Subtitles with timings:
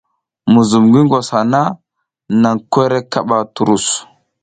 [0.51, 1.61] Muzum ngi ngwas hana,
[2.41, 3.87] nan kwerek kaɓa turus.